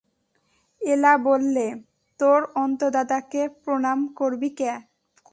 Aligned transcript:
এলা 0.81 1.13
বললে, 1.27 1.65
তোর 2.19 2.39
অন্তুদাদাকে 2.55 3.41
প্রণাম 3.61 3.99
করবি 4.19 4.49
নে? 4.57 4.71